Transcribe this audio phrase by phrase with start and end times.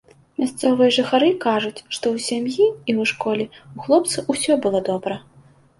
[0.43, 5.25] Мясцовыя жыхары кажуць, што ў сям'і і ў школе ў хлопца ўсё было добра.